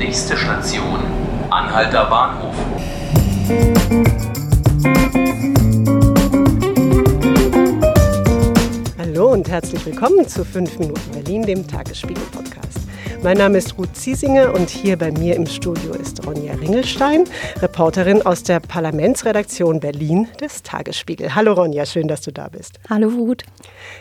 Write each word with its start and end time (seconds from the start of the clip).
Nächste 0.00 0.34
Station, 0.34 0.98
Anhalter 1.50 2.06
Bahnhof. 2.06 2.54
Hallo 8.98 9.32
und 9.32 9.46
herzlich 9.50 9.84
willkommen 9.84 10.26
zu 10.26 10.42
5 10.42 10.78
Minuten 10.78 11.10
Berlin, 11.12 11.42
dem 11.42 11.68
Tagesspiegel-Podcast. 11.68 12.49
Mein 13.22 13.36
Name 13.36 13.58
ist 13.58 13.76
Ruth 13.76 13.94
Ziesinger 13.94 14.54
und 14.54 14.70
hier 14.70 14.96
bei 14.96 15.12
mir 15.12 15.36
im 15.36 15.44
Studio 15.44 15.92
ist 15.92 16.26
Ronja 16.26 16.54
Ringelstein, 16.54 17.24
Reporterin 17.60 18.22
aus 18.22 18.44
der 18.44 18.60
Parlamentsredaktion 18.60 19.78
Berlin 19.78 20.26
des 20.40 20.62
Tagesspiegel. 20.62 21.34
Hallo 21.34 21.52
Ronja, 21.52 21.84
schön, 21.84 22.08
dass 22.08 22.22
du 22.22 22.32
da 22.32 22.48
bist. 22.48 22.80
Hallo 22.88 23.08
Ruth. 23.08 23.42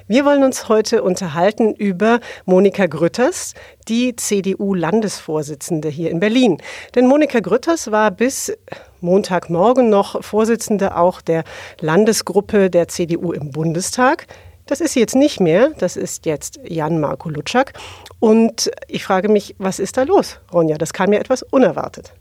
Wir 0.08 0.24
wollen 0.24 0.42
uns 0.42 0.70
heute 0.70 1.04
unterhalten 1.04 1.74
über 1.74 2.22
Monika 2.46 2.86
Grütters, 2.86 3.56
die 3.90 4.16
CDU-Landesvorsitzende 4.16 5.90
hier 5.90 6.12
in 6.12 6.22
Berlin. 6.22 6.58
Denn 6.96 7.06
Monika 7.06 7.42
Grütters 7.42 7.92
war 7.92 8.12
bis 8.12 8.54
Montagmorgen 9.02 9.90
noch 9.90 10.24
Vorsitzende 10.24 10.96
auch 10.96 11.20
der 11.20 11.44
Landesgruppe 11.82 12.70
der 12.70 12.88
CDU 12.88 13.34
im 13.34 13.52
Bundestag. 13.52 14.28
Das 14.70 14.82
ist 14.82 14.94
jetzt 14.94 15.16
nicht 15.16 15.40
mehr. 15.40 15.72
Das 15.80 15.98
ist 15.98 16.28
jetzt 16.28 16.60
Jan-Marco 16.64 17.28
Lutschak. 17.28 17.74
Und 18.20 18.70
ich 18.88 19.04
frage 19.04 19.28
mich, 19.28 19.56
was 19.58 19.80
ist 19.80 19.98
da 19.98 20.04
los, 20.04 20.40
Ronja? 20.54 20.78
Das 20.78 20.94
kam 20.94 21.10
mir 21.10 21.20
etwas 21.20 21.42
unerwartet. 21.42 22.14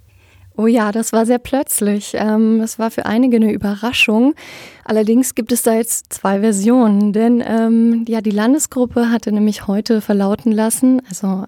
Oh 0.61 0.67
ja, 0.67 0.91
das 0.91 1.13
war 1.13 1.25
sehr 1.25 1.39
plötzlich. 1.39 2.15
Ähm, 2.15 2.59
das 2.59 2.81
war 2.81 2.91
für 2.91 3.07
einige 3.07 3.37
eine 3.37 3.53
Überraschung. 3.53 4.35
Allerdings 4.85 5.37
gibt 5.37 5.53
es 5.53 5.63
da 5.63 5.75
jetzt 5.75 6.13
zwei 6.13 6.41
Versionen, 6.41 7.13
denn 7.13 7.41
ähm, 7.47 8.05
ja, 8.09 8.21
die 8.21 8.33
Landesgruppe 8.33 9.09
hatte 9.09 9.31
nämlich 9.31 9.69
heute 9.69 10.01
verlauten 10.01 10.51
lassen, 10.51 11.01
also 11.09 11.45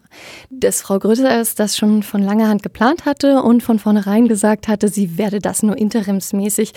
dass 0.48 0.82
Frau 0.82 1.00
Grütters 1.00 1.56
das 1.56 1.76
schon 1.76 2.04
von 2.04 2.22
langer 2.22 2.48
Hand 2.48 2.62
geplant 2.62 3.04
hatte 3.04 3.42
und 3.42 3.64
von 3.64 3.80
vornherein 3.80 4.28
gesagt 4.28 4.68
hatte, 4.68 4.86
sie 4.86 5.18
werde 5.18 5.40
das 5.40 5.64
nur 5.64 5.76
interimsmäßig 5.76 6.72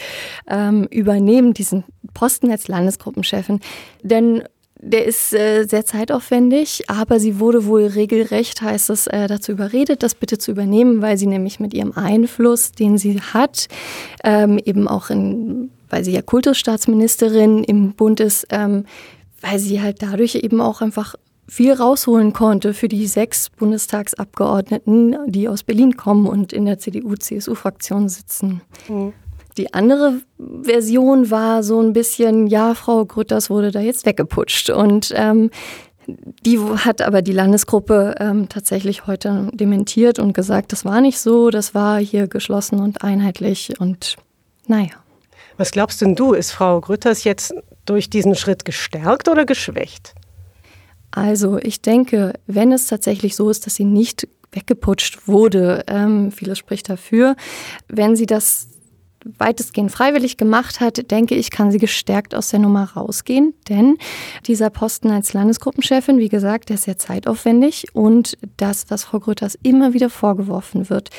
ähm, 0.50 0.88
übernehmen, 0.90 1.54
diesen 1.54 1.84
Posten 2.16 2.50
als 2.50 2.68
Landesgruppenchefin. 2.68 3.60
Denn 4.02 4.42
der 4.86 5.06
ist 5.06 5.34
äh, 5.34 5.64
sehr 5.64 5.86
zeitaufwendig, 5.86 6.84
aber 6.90 7.20
sie 7.20 7.40
wurde 7.40 7.66
wohl 7.66 7.86
regelrecht, 7.86 8.62
heißt 8.62 8.90
es, 8.90 9.08
äh, 9.08 9.28
dazu 9.28 9.54
überredet, 9.54 10.04
das 10.04 10.14
bitte 10.14 10.38
zu 10.38 10.52
übernehmen, 10.52 11.02
weil 11.02 11.18
sie 11.18 11.28
nämlich 11.28 11.60
mit 11.60 11.74
ihrem 11.74 11.94
Einfluss, 11.94 12.74
den 12.74 12.98
sie 12.98 13.22
hat, 13.22 13.68
ähm, 14.24 14.60
eben 14.64 14.88
auch 14.88 15.10
in, 15.10 15.72
weil 15.90 16.04
sie 16.04 16.12
ja 16.12 16.22
Kultusstaatsministerin 16.22 17.64
im 17.64 17.94
Bund 17.94 18.20
ist, 18.20 18.48
ähm, 18.50 18.86
weil 19.42 19.60
sie 19.60 19.82
halt 19.82 20.02
dadurch 20.02 20.36
eben 20.36 20.60
auch 20.60 20.82
einfach 20.82 21.16
viel 21.48 21.74
rausholen 21.74 22.34
konnte 22.34 22.74
für 22.74 22.88
die 22.88 23.08
sechs 23.08 23.50
Bundestagsabgeordneten, 23.50 25.18
die 25.28 25.48
aus 25.48 25.64
Berlin 25.64 25.98
kommen 25.98 26.28
und 26.28 26.54
in 26.54 26.66
der 26.66 26.80
CDU-CSU-Fraktion 26.80 28.10
sitzen. 28.10 28.62
Mhm. 28.88 29.14
Die 29.58 29.74
andere 29.74 30.22
Version 30.64 31.30
war 31.32 31.64
so 31.64 31.80
ein 31.82 31.94
bisschen, 31.94 32.48
ja, 32.48 32.74
Frau 32.74 33.06
Grütters 33.06 33.50
wurde 33.50 33.72
da 33.72 33.80
jetzt 33.80 34.06
weggeputscht. 34.06 34.70
Und 34.70 35.14
ähm, 35.16 35.50
die 36.46 36.60
hat 36.60 37.02
aber 37.02 37.22
die 37.22 37.32
Landesgruppe 37.32 38.16
ähm, 38.20 38.50
tatsächlich 38.50 39.08
heute 39.08 39.50
dementiert 39.54 40.20
und 40.20 40.34
gesagt, 40.34 40.72
das 40.72 40.86
war 40.86 41.02
nicht 41.02 41.20
so, 41.20 41.50
das 41.50 41.74
war 41.74 42.00
hier 42.00 42.28
geschlossen 42.28 42.80
und 42.80 43.04
einheitlich 43.04 43.80
und 43.80 44.18
naja. 44.68 44.92
Was 45.58 45.72
glaubst 45.72 46.02
denn 46.02 46.16
du, 46.16 46.34
ist 46.34 46.52
Frau 46.52 46.82
Grütters 46.82 47.24
jetzt 47.24 47.54
durch 47.86 48.10
diesen 48.10 48.36
Schritt 48.36 48.66
gestärkt 48.66 49.28
oder 49.30 49.46
geschwächt? 49.46 50.16
Also 51.12 51.60
ich 51.60 51.82
denke, 51.82 52.34
wenn 52.48 52.72
es 52.72 52.88
tatsächlich 52.88 53.36
so 53.36 53.50
ist, 53.50 53.66
dass 53.66 53.76
sie 53.76 53.86
nicht 53.86 54.28
weggeputscht 54.52 55.28
wurde, 55.28 55.84
ähm, 55.88 56.32
vieles 56.32 56.58
spricht 56.58 56.90
dafür, 56.90 57.36
wenn 57.88 58.16
sie 58.16 58.26
das 58.26 58.68
weitestgehend 59.38 59.92
freiwillig 59.92 60.38
gemacht 60.38 60.80
hat, 60.80 61.12
denke 61.12 61.36
ich, 61.36 61.52
kann 61.52 61.72
sie 61.72 61.78
gestärkt 61.78 62.36
aus 62.36 62.50
der 62.50 62.60
Nummer 62.60 62.84
rausgehen. 62.96 63.54
Denn 63.70 63.98
dieser 64.46 64.70
Posten 64.70 65.12
als 65.12 65.34
Landesgruppenchefin, 65.34 66.18
wie 66.18 66.30
gesagt, 66.30 66.70
der 66.70 66.76
ist 66.76 66.84
sehr 66.84 66.98
zeitaufwendig 66.98 67.88
und 67.94 68.38
das, 68.58 68.86
was 68.90 69.04
Frau 69.04 69.20
Grütters 69.20 69.58
immer 69.64 69.94
wieder 69.94 70.10
vorgeworfen 70.10 70.90
wird, 70.90 71.10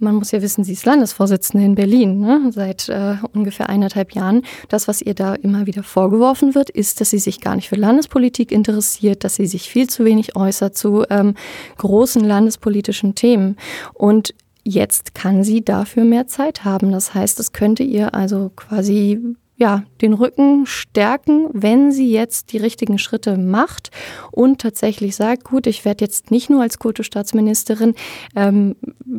man 0.00 0.14
muss 0.14 0.30
ja 0.30 0.40
wissen, 0.42 0.64
sie 0.64 0.72
ist 0.72 0.86
Landesvorsitzende 0.86 1.64
in 1.64 1.74
Berlin 1.74 2.20
ne, 2.20 2.50
seit 2.52 2.88
äh, 2.88 3.16
ungefähr 3.32 3.68
eineinhalb 3.68 4.14
Jahren. 4.14 4.42
Das, 4.68 4.86
was 4.86 5.02
ihr 5.02 5.14
da 5.14 5.34
immer 5.34 5.66
wieder 5.66 5.82
vorgeworfen 5.82 6.54
wird, 6.54 6.70
ist, 6.70 7.00
dass 7.00 7.10
sie 7.10 7.18
sich 7.18 7.40
gar 7.40 7.56
nicht 7.56 7.68
für 7.68 7.76
Landespolitik 7.76 8.52
interessiert, 8.52 9.24
dass 9.24 9.36
sie 9.36 9.46
sich 9.46 9.68
viel 9.68 9.88
zu 9.88 10.04
wenig 10.04 10.36
äußert 10.36 10.76
zu 10.76 11.04
ähm, 11.10 11.34
großen 11.78 12.22
landespolitischen 12.22 13.14
Themen. 13.14 13.56
Und 13.92 14.34
Jetzt 14.70 15.14
kann 15.14 15.44
sie 15.44 15.64
dafür 15.64 16.04
mehr 16.04 16.26
Zeit 16.26 16.66
haben. 16.66 16.92
Das 16.92 17.14
heißt, 17.14 17.40
es 17.40 17.52
könnte 17.52 17.82
ihr 17.82 18.12
also 18.14 18.50
quasi 18.54 19.18
ja, 19.58 19.82
den 20.00 20.12
Rücken 20.12 20.66
stärken, 20.66 21.48
wenn 21.52 21.90
sie 21.90 22.12
jetzt 22.12 22.52
die 22.52 22.58
richtigen 22.58 22.96
Schritte 22.96 23.36
macht 23.36 23.90
und 24.30 24.60
tatsächlich 24.60 25.16
sagt, 25.16 25.42
gut, 25.42 25.66
ich 25.66 25.84
werde 25.84 26.04
jetzt 26.04 26.30
nicht 26.30 26.48
nur 26.48 26.62
als 26.62 26.78
Kulturstaatsministerin, 26.78 27.94
ähm, 28.36 28.76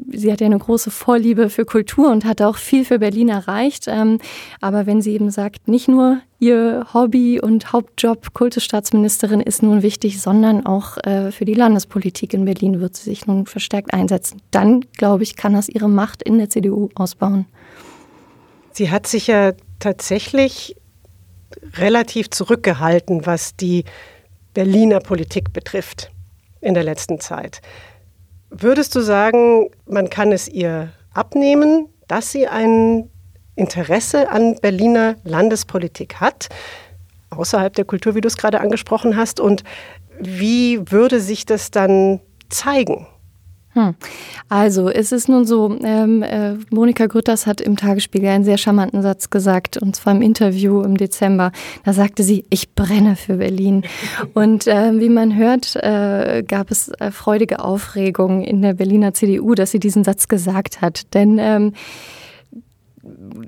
sie 0.09 0.31
hat 0.31 0.39
ja 0.39 0.45
eine 0.45 0.57
große 0.57 0.91
Vorliebe 0.91 1.49
für 1.49 1.65
Kultur 1.65 2.09
und 2.09 2.23
hat 2.23 2.41
auch 2.41 2.55
viel 2.55 2.85
für 2.85 2.99
Berlin 2.99 3.27
erreicht, 3.27 3.87
ähm, 3.89 4.19
aber 4.61 4.85
wenn 4.85 5.01
sie 5.01 5.11
eben 5.11 5.29
sagt, 5.29 5.67
nicht 5.67 5.89
nur 5.89 6.21
ihr 6.39 6.87
Hobby 6.93 7.41
und 7.41 7.73
Hauptjob 7.73 8.33
Kultusstaatsministerin 8.33 9.41
ist 9.41 9.61
nun 9.61 9.83
wichtig, 9.83 10.21
sondern 10.21 10.65
auch 10.65 10.95
äh, 11.03 11.33
für 11.33 11.43
die 11.43 11.53
Landespolitik 11.53 12.33
in 12.33 12.45
Berlin 12.45 12.79
wird 12.79 12.95
sie 12.95 13.09
sich 13.09 13.27
nun 13.27 13.45
verstärkt 13.45 13.93
einsetzen. 13.93 14.41
Dann, 14.51 14.85
glaube 14.97 15.23
ich, 15.23 15.35
kann 15.35 15.51
das 15.51 15.67
ihre 15.67 15.89
Macht 15.89 16.23
in 16.23 16.37
der 16.37 16.49
CDU 16.49 16.87
ausbauen. 16.95 17.45
Sie 18.71 18.89
hat 18.89 19.05
sich 19.05 19.27
ja 19.27 19.51
tatsächlich 19.79 20.75
relativ 21.73 22.29
zurückgehalten, 22.29 23.25
was 23.25 23.55
die 23.55 23.85
Berliner 24.53 24.99
Politik 24.99 25.53
betrifft 25.53 26.11
in 26.61 26.73
der 26.73 26.83
letzten 26.83 27.19
Zeit. 27.19 27.61
Würdest 28.49 28.95
du 28.95 29.01
sagen, 29.01 29.69
man 29.85 30.09
kann 30.09 30.31
es 30.31 30.47
ihr 30.47 30.91
abnehmen, 31.13 31.87
dass 32.07 32.31
sie 32.31 32.47
ein 32.47 33.09
Interesse 33.55 34.29
an 34.29 34.55
Berliner 34.61 35.15
Landespolitik 35.23 36.15
hat, 36.15 36.49
außerhalb 37.29 37.73
der 37.73 37.85
Kultur, 37.85 38.15
wie 38.15 38.21
du 38.21 38.27
es 38.27 38.37
gerade 38.37 38.59
angesprochen 38.59 39.15
hast? 39.15 39.39
Und 39.39 39.63
wie 40.19 40.91
würde 40.91 41.19
sich 41.19 41.45
das 41.45 41.71
dann 41.71 42.19
zeigen? 42.49 43.07
Hm. 43.79 43.95
Also, 44.49 44.89
es 44.89 45.11
ist 45.11 45.29
nun 45.29 45.45
so, 45.45 45.77
ähm, 45.83 46.23
äh, 46.23 46.55
Monika 46.69 47.05
Grütters 47.05 47.47
hat 47.47 47.61
im 47.61 47.77
Tagesspiegel 47.77 48.29
einen 48.29 48.43
sehr 48.43 48.57
charmanten 48.57 49.01
Satz 49.01 49.29
gesagt, 49.29 49.77
und 49.77 49.95
zwar 49.95 50.13
im 50.13 50.21
Interview 50.21 50.81
im 50.81 50.97
Dezember. 50.97 51.51
Da 51.85 51.93
sagte 51.93 52.23
sie, 52.23 52.45
ich 52.49 52.73
brenne 52.73 53.15
für 53.15 53.37
Berlin. 53.37 53.83
und 54.33 54.67
äh, 54.67 54.99
wie 54.99 55.09
man 55.09 55.35
hört, 55.35 55.75
äh, 55.75 56.43
gab 56.45 56.71
es 56.71 56.89
äh, 56.99 57.11
freudige 57.11 57.59
Aufregung 57.59 58.43
in 58.43 58.61
der 58.61 58.73
Berliner 58.73 59.13
CDU, 59.13 59.55
dass 59.55 59.71
sie 59.71 59.79
diesen 59.79 60.03
Satz 60.03 60.27
gesagt 60.27 60.81
hat. 60.81 61.13
Denn 61.13 61.37
ähm, 61.39 61.73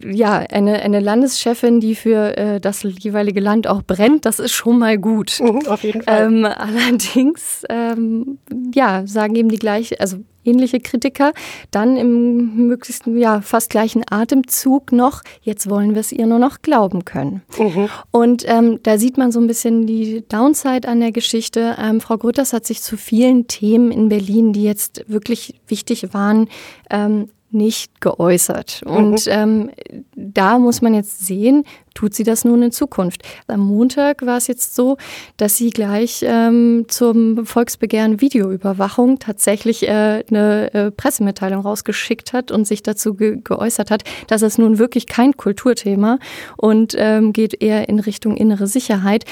ja, 0.04 0.38
eine, 0.38 0.82
eine 0.82 1.00
Landeschefin, 1.00 1.80
die 1.80 1.96
für 1.96 2.38
äh, 2.38 2.60
das 2.60 2.84
jeweilige 2.84 3.40
Land 3.40 3.68
auch 3.68 3.82
brennt, 3.84 4.26
das 4.26 4.40
ist 4.40 4.52
schon 4.52 4.80
mal 4.80 4.98
gut. 4.98 5.40
Mhm, 5.42 5.68
auf 5.68 5.84
jeden 5.84 6.02
Fall. 6.02 6.26
Ähm, 6.26 6.46
allerdings, 6.46 7.64
ähm, 7.70 8.40
ja, 8.74 9.04
sagen 9.06 9.36
eben 9.36 9.50
die 9.50 9.60
gleiche, 9.60 10.00
also 10.00 10.18
ähnliche 10.44 10.80
Kritiker, 10.80 11.34
dann 11.72 11.98
im 11.98 12.68
möglichsten, 12.68 13.18
ja, 13.18 13.42
fast 13.42 13.70
gleichen 13.70 14.04
Atemzug 14.10 14.92
noch, 14.92 15.22
jetzt 15.42 15.70
wollen 15.70 15.94
wir 15.94 16.02
es 16.02 16.12
ihr 16.12 16.26
nur 16.26 16.40
noch 16.40 16.62
glauben 16.62 17.06
können. 17.06 17.42
Mhm. 17.58 17.90
Und 18.12 18.44
ähm, 18.48 18.80
da 18.84 18.98
sieht 18.98 19.18
man 19.18 19.32
so 19.32 19.40
ein 19.40 19.48
bisschen 19.48 19.86
die 19.86 20.24
Downside 20.28 20.88
an 20.88 21.00
der 21.00 21.12
Geschichte. 21.12 21.76
Ähm, 21.80 22.02
Frau 22.02 22.18
Grütters 22.18 22.54
hat 22.54 22.66
sich 22.66 22.82
zu 22.82 22.98
vielen 22.98 23.48
Themen 23.48 23.92
in 23.92 24.10
Berlin, 24.10 24.54
die 24.54 24.64
jetzt 24.64 25.04
wirklich 25.08 25.56
wichtig 25.68 26.14
waren, 26.14 26.50
ähm, 26.90 27.30
nicht 27.54 28.02
geäußert. 28.02 28.82
Mhm. 28.86 28.92
Und 28.92 29.28
ähm, 29.28 29.72
da 30.16 30.60
muss 30.60 30.82
man 30.82 30.94
jetzt 30.94 31.26
sehen, 31.26 31.64
tut 31.94 32.14
sie 32.14 32.24
das 32.24 32.46
nun 32.46 32.64
in 32.64 32.72
Zukunft. 32.72 33.24
Am 33.48 33.60
Montag 33.60 34.26
war 34.26 34.38
es 34.38 34.48
jetzt 34.48 34.76
so, 34.76 34.98
dass 35.38 35.58
sie 35.58 35.70
gleich 35.70 36.24
ähm, 36.26 36.86
zum 36.88 37.46
Volksbegehren 37.46 38.22
Videoüberwachung 38.22 39.20
tatsächlich 39.20 39.88
äh, 39.88 40.24
eine 40.30 40.74
äh, 40.74 40.92
Pressemitteilung 40.92 41.62
rausgeschickt 41.62 42.34
hat 42.34 42.52
und 42.52 42.66
sich 42.66 42.84
dazu 42.84 43.14
ge 43.16 43.40
geäußert 43.44 43.92
hat, 43.92 44.04
dass 44.28 44.42
es 44.42 44.58
nun 44.58 44.78
wirklich 44.78 45.08
kein 45.08 45.36
Kulturthema 45.36 46.20
und 46.58 46.96
ähm, 46.98 47.34
geht 47.34 47.62
eher 47.62 47.90
in 47.90 48.00
Richtung 48.00 48.38
innere 48.38 48.68
Sicherheit. 48.68 49.26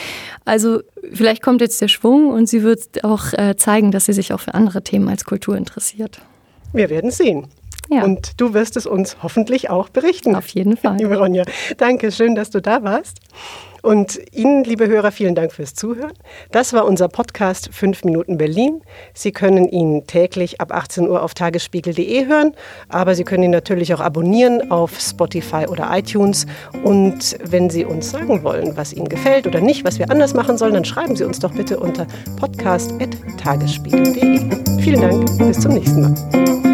Also 0.45 0.81
vielleicht 1.13 1.42
kommt 1.42 1.62
jetzt 1.62 1.81
der 1.81 1.88
Schwung 1.88 2.30
und 2.30 2.48
sie 2.48 2.63
wird 2.63 3.04
auch 3.04 3.33
äh, 3.33 3.56
zeigen, 3.56 3.92
dass 3.92 4.06
sie 4.06 4.13
sich 4.13 4.33
auch 4.33 4.39
für 4.39 4.54
andere 4.54 4.83
Themen 4.83 5.07
als 5.10 5.25
Kultur 5.25 5.56
interessiert. 5.56 6.22
Wir 6.74 6.89
werden 6.89 7.12
sehen. 7.12 7.48
Ja. 7.89 8.03
Und 8.03 8.39
du 8.39 8.53
wirst 8.53 8.77
es 8.77 8.86
uns 8.86 9.18
hoffentlich 9.24 9.69
auch 9.69 9.89
berichten. 9.89 10.36
Auf 10.36 10.47
jeden 10.50 10.77
Fall. 10.77 10.97
Liebe 10.97 11.18
Ronja, 11.18 11.44
danke, 11.77 12.12
schön, 12.12 12.36
dass 12.36 12.51
du 12.51 12.62
da 12.62 12.83
warst. 12.83 13.18
Und 13.81 14.19
Ihnen, 14.33 14.63
liebe 14.63 14.88
Hörer, 14.88 15.12
vielen 15.12 15.36
Dank 15.36 15.53
fürs 15.53 15.74
Zuhören. 15.74 16.13
Das 16.51 16.74
war 16.74 16.86
unser 16.86 17.07
Podcast 17.07 17.69
5 17.71 18.03
Minuten 18.03 18.38
Berlin. 18.38 18.81
Sie 19.13 19.31
können 19.31 19.69
ihn 19.69 20.06
täglich 20.06 20.59
ab 20.59 20.74
18 20.74 21.07
Uhr 21.07 21.24
auf 21.24 21.33
tagesspiegel.de 21.33 22.27
hören, 22.27 22.53
aber 22.89 23.15
Sie 23.15 23.24
können 23.24 23.44
ihn 23.44 23.51
natürlich 23.51 23.94
auch 23.94 24.01
abonnieren 24.01 24.69
auf 24.71 25.00
Spotify 25.00 25.65
oder 25.68 25.89
iTunes. 25.97 26.45
Und 26.83 27.38
wenn 27.44 27.69
Sie 27.69 27.86
uns 27.86 28.12
sagen 28.12 28.44
wollen, 28.44 28.75
was 28.75 28.91
Ihnen 28.94 29.07
gefällt 29.07 29.47
oder 29.47 29.62
nicht, 29.62 29.86
was 29.86 29.97
wir 29.97 30.12
anders 30.12 30.33
machen 30.33 30.57
sollen, 30.57 30.74
dann 30.74 30.86
schreiben 30.86 31.15
Sie 31.15 31.24
uns 31.24 31.39
doch 31.39 31.53
bitte 31.53 31.80
unter 31.80 32.06
podcast.tagesspiegel.de. 32.38 34.81
Vielen 34.81 35.01
Dank, 35.01 35.38
bis 35.38 35.59
zum 35.59 35.74
nächsten 35.74 36.01
Mal. 36.01 36.69